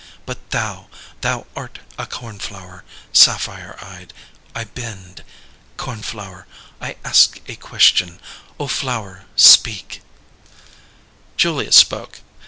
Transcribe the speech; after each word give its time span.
But 0.25 0.49
thou! 0.49 0.87
Thou 1.21 1.45
art 1.55 1.77
a 1.95 2.07
cornflower 2.07 2.83
Sapphire 3.13 3.77
eyed! 3.83 4.13
I 4.55 4.63
bend! 4.63 5.23
Cornflower, 5.77 6.47
I 6.81 6.95
ask 7.05 7.39
a 7.47 7.55
question. 7.55 8.19
O 8.59 8.65
flower, 8.67 9.25
speak" 9.35 10.01
Julia 11.37 11.71
spoke. 11.71 12.21